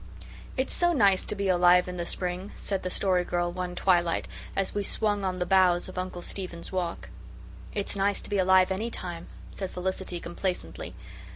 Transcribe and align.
"It's 0.57 0.73
so 0.73 0.93
nice 0.93 1.27
to 1.27 1.35
be 1.35 1.47
alive 1.47 1.87
in 1.87 1.97
the 1.97 2.07
spring," 2.07 2.49
said 2.55 2.81
the 2.81 2.89
Story 2.89 3.23
Girl 3.23 3.51
one 3.51 3.75
twilight 3.75 4.27
as 4.55 4.73
we 4.73 4.81
swung 4.81 5.23
on 5.23 5.37
the 5.37 5.45
boughs 5.45 5.87
of 5.87 5.99
Uncle 5.99 6.23
Stephen's 6.23 6.71
walk. 6.71 7.09
"It's 7.75 7.95
nice 7.95 8.19
to 8.23 8.29
be 8.31 8.39
alive 8.39 8.71
any 8.71 8.89
time," 8.89 9.27
said 9.51 9.69
Felicity, 9.69 10.19
complacently. 10.19 10.95